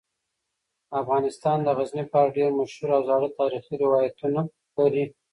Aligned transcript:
افغانستان 1.01 1.57
د 1.63 1.67
غزني 1.77 2.03
په 2.11 2.17
اړه 2.21 2.35
ډیر 2.37 2.49
مشهور 2.59 2.89
او 2.97 3.01
زاړه 3.09 3.29
تاریخی 3.39 3.75
روایتونه 3.83 4.41
لري. 4.77 5.05